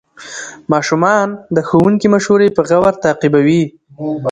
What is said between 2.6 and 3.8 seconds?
غور تعقیبوي